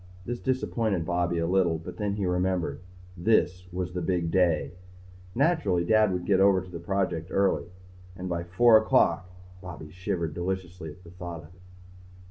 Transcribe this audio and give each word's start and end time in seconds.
This 0.25 0.39
disappointed 0.39 1.05
Bobby 1.05 1.37
a 1.37 1.45
little 1.45 1.77
but 1.77 1.97
then 1.97 2.13
he 2.15 2.25
remembered 2.25 2.81
this 3.15 3.71
was 3.71 3.93
the 3.93 4.01
big 4.01 4.31
day. 4.31 4.71
Naturally 5.35 5.85
Dad 5.85 6.11
would 6.11 6.25
get 6.25 6.39
over 6.39 6.59
to 6.59 6.71
the 6.71 6.79
project 6.79 7.27
early. 7.29 7.67
And 8.15 8.31
at 8.31 8.49
four 8.49 8.77
o'clock 8.77 9.29
Bobby 9.61 9.91
shivered 9.91 10.33
deliciously 10.33 10.89
at 10.89 11.03
the 11.03 11.11
thought 11.11 11.43
of 11.43 11.53
it. 11.55 11.61